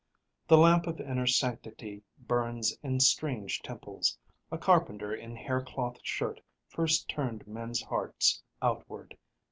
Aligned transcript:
The 0.47 0.57
lamp 0.57 0.87
of 0.87 0.99
inner 0.99 1.27
sanctity 1.27 2.01
burns 2.17 2.75
in 2.81 2.99
strange 3.01 3.61
temples. 3.61 4.17
A 4.51 4.57
carpenter 4.57 5.13
in 5.13 5.35
haircloth 5.35 5.99
shirt 6.01 6.41
first 6.67 7.07
turned 7.07 7.45
men's 7.47 7.83
hearts 7.83 8.41
outward. 8.63 9.15